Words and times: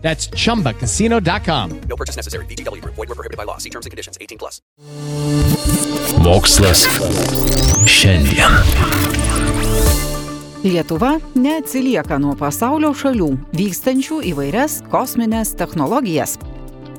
That's 0.00 0.30
chumbacasino.com. 0.30 1.80
No 1.88 1.96
purchase 1.96 2.16
necessary. 2.16 2.46
VGW 2.46 2.80
Group. 2.80 2.94
Void 2.94 3.08
were 3.08 3.14
prohibited 3.14 3.36
by 3.36 3.44
law. 3.44 3.58
See 3.58 3.70
terms 3.70 3.84
and 3.86 3.90
conditions. 3.90 4.16
18 4.20 4.38
plus. 4.38 4.62
Mokslas 6.22 6.86
šiandien. 7.86 8.52
Lietuva 10.64 11.12
neatsilieka 11.38 12.18
nuo 12.18 12.34
pasaulio 12.38 12.90
šalių 12.90 13.28
vykstančių 13.54 14.18
įvairias 14.32 14.80
kosminės 14.90 15.54
technologijas. 15.58 16.34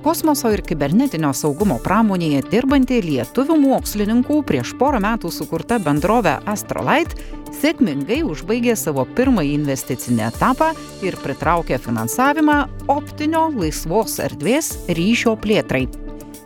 Kosmoso 0.03 0.47
ir 0.55 0.61
kibernetinio 0.63 1.33
saugumo 1.35 1.75
pramonėje 1.83 2.45
dirbanti 2.47 3.01
lietuvių 3.03 3.57
mokslininkų 3.59 4.37
prieš 4.47 4.71
porą 4.79 5.01
metų 5.03 5.31
sukurta 5.35 5.75
bendrovė 5.83 6.37
Astrolight 6.47 7.17
sėkmingai 7.59 8.21
užbaigė 8.23 8.77
savo 8.79 9.03
pirmąjį 9.17 9.51
investicinį 9.57 10.23
etapą 10.29 10.69
ir 11.03 11.19
pritraukė 11.19 11.81
finansavimą 11.83 12.61
optinio 12.95 13.49
laisvos 13.57 14.15
erdvės 14.23 14.71
ryšio 14.87 15.35
plėtrai. 15.43 15.83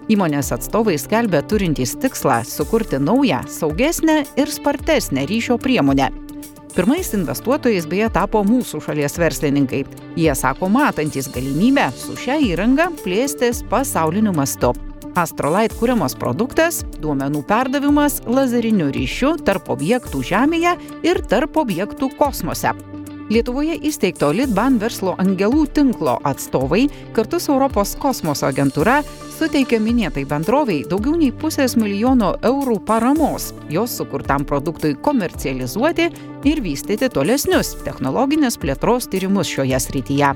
Įmonės 0.09 0.49
atstovai 0.57 0.97
skelbia 0.99 1.45
turintys 1.45 1.93
tikslą 2.01 2.41
sukurti 2.49 2.97
naują, 2.99 3.45
saugesnę 3.47 4.23
ir 4.33 4.51
spartesnę 4.51 5.29
ryšio 5.29 5.61
priemonę. 5.61 6.22
Pirmais 6.73 7.11
investuotojais 7.13 7.85
beje 7.85 8.07
tapo 8.09 8.39
mūsų 8.41 8.79
šalies 8.81 9.19
verslininkai. 9.21 9.83
Jie 10.17 10.33
sako 10.33 10.71
matantys 10.73 11.27
galimybę 11.29 11.91
su 11.93 12.15
šia 12.17 12.39
įranga 12.41 12.87
plėstis 13.03 13.59
pasauliniu 13.69 14.33
mastu. 14.33 14.71
Astrolight 15.13 15.75
kuriamas 15.77 16.15
produktas- 16.17 16.81
duomenų 17.03 17.43
perdavimas 17.45 18.23
lazeriniu 18.25 18.89
ryšiu 18.89 19.35
tarp 19.45 19.69
objektų 19.69 20.23
Žemėje 20.25 20.73
ir 21.03 21.21
tarp 21.21 21.61
objektų 21.61 22.09
kosmose. 22.17 22.73
Lietuvoje 23.29 23.77
įsteigto 23.77 24.33
Litban 24.33 24.79
verslo 24.79 25.13
angelų 25.21 25.67
tinklo 25.71 26.17
atstovai 26.23 26.89
kartu 27.13 27.39
su 27.39 27.53
Europos 27.53 27.95
kosmoso 27.95 28.47
agentūra 28.49 29.03
suteikė 29.33 29.79
minėtai 29.81 30.23
bendroviai 30.29 30.83
daugiau 30.89 31.15
nei 31.17 31.31
pusės 31.33 31.73
milijono 31.79 32.33
eurų 32.45 32.77
paramos 32.87 33.51
jos 33.73 33.95
sukurtam 33.97 34.45
produktui 34.45 34.93
komercializuoti 35.07 36.09
ir 36.49 36.61
vystyti 36.65 37.09
tolesnius 37.09 37.73
technologinės 37.85 38.59
plėtros 38.61 39.09
tyrimus 39.09 39.49
šioje 39.49 39.79
srityje. 39.87 40.33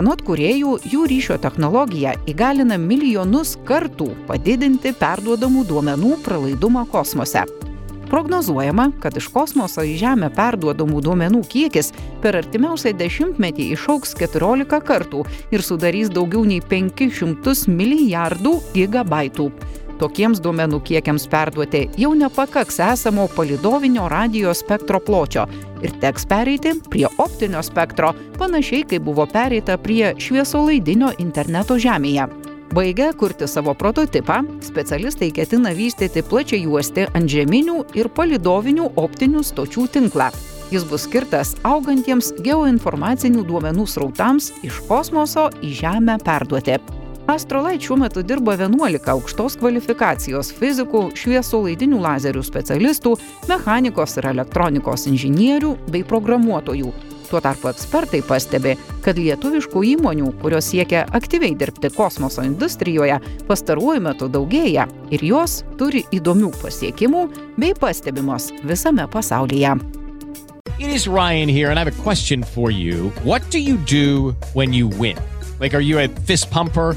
Anot 0.00 0.22
kuriejų, 0.26 0.76
jų 0.86 1.06
ryšio 1.10 1.38
technologija 1.42 2.14
įgalina 2.30 2.78
milijonus 2.78 3.56
kartų 3.68 4.12
padidinti 4.28 4.94
perduodamų 4.98 5.66
duomenų 5.70 6.20
pralaidumą 6.26 6.86
kosmose. 6.90 7.46
Prognozuojama, 8.10 8.90
kad 9.00 9.16
iš 9.16 9.28
kosmoso 9.30 9.84
į 9.86 9.92
Žemę 10.00 10.32
perduodamų 10.34 10.98
duomenų 11.06 11.44
kiekis 11.52 11.92
per 12.24 12.40
artimiausią 12.40 12.90
dešimtmetį 12.98 13.68
išauks 13.76 14.16
14 14.18 14.80
kartų 14.82 15.22
ir 15.54 15.62
sudarys 15.62 16.10
daugiau 16.10 16.42
nei 16.42 16.58
500 16.58 17.70
milijardų 17.70 18.56
gigabaitų. 18.74 19.46
Tokiems 20.02 20.40
duomenų 20.42 20.80
kiekiams 20.88 21.28
perduoti 21.30 21.84
jau 22.00 22.10
nepakaks 22.16 22.80
esamo 22.88 23.28
palidovinio 23.36 24.08
radio 24.10 24.56
spektro 24.56 24.98
pločio 24.98 25.46
ir 25.84 25.94
teks 26.02 26.26
pereiti 26.26 26.74
prie 26.90 27.06
optinio 27.14 27.62
spektro, 27.62 28.14
panašiai 28.40 28.88
kaip 28.90 29.06
buvo 29.06 29.28
pereita 29.30 29.78
prie 29.78 30.16
šviesolaidinio 30.18 31.14
interneto 31.22 31.78
Žemėje. 31.78 32.39
Baigę 32.74 33.12
kurti 33.14 33.48
savo 33.48 33.74
prototipą, 33.74 34.34
specialistai 34.62 35.32
ketina 35.34 35.72
vystyti 35.74 36.22
plačiai 36.22 36.60
juosti 36.62 37.08
antžeminių 37.18 37.80
ir 37.98 38.08
palidovinių 38.14 38.92
optinių 39.02 39.42
stočių 39.42 39.88
tinklą. 39.90 40.28
Jis 40.70 40.86
bus 40.86 41.08
skirtas 41.08 41.56
augantiems 41.66 42.30
geoinformacinių 42.46 43.42
duomenų 43.48 43.88
srautams 43.90 44.52
iš 44.62 44.78
kosmoso 44.86 45.48
į 45.66 45.74
Žemę 45.82 46.20
perduoti. 46.22 46.78
Astrolight 47.26 47.82
šiuo 47.82 47.98
metu 48.04 48.22
dirba 48.22 48.54
11 48.54 49.10
aukštos 49.16 49.58
kvalifikacijos 49.58 50.54
fizikų, 50.54 51.08
šviesolaidinių 51.18 51.98
lazerių 52.06 52.46
specialistų, 52.46 53.18
mechanikos 53.50 54.14
ir 54.22 54.30
elektronikos 54.30 55.10
inžinierių 55.10 55.74
bei 55.90 56.06
programuotojų. 56.06 56.94
Tuo 57.30 57.40
tarpu 57.40 57.70
ekspertai 57.70 58.24
pastebi, 58.26 58.74
kad 59.04 59.18
lietuviškų 59.18 59.84
įmonių, 59.92 60.32
kurios 60.42 60.72
siekia 60.72 61.04
aktyviai 61.14 61.54
dirbti 61.58 61.92
kosmoso 61.94 62.42
industrijoje, 62.42 63.20
pastaruoju 63.46 64.02
metu 64.02 64.26
daugėja 64.26 64.88
ir 65.14 65.22
jos 65.22 65.60
turi 65.78 66.02
įdomių 66.16 66.50
pasiekimų 66.58 67.24
bei 67.60 67.76
pastebimos 67.78 68.50
visame 68.66 69.06
pasaulyje. 69.12 69.78
It 70.80 70.90
is 70.90 71.06
Ryan 71.06 71.48
here, 71.48 71.70
and 71.70 71.78
I 71.78 71.84
have 71.84 71.92
a 71.92 72.02
question 72.02 72.42
for 72.42 72.70
you. 72.70 73.10
What 73.22 73.42
do 73.50 73.58
you 73.60 73.76
do 73.76 74.34
when 74.54 74.72
you 74.72 74.88
win? 74.88 75.16
Like, 75.60 75.74
are 75.74 75.80
you 75.80 75.98
a 76.00 76.08
fist 76.08 76.50
pumper? 76.50 76.96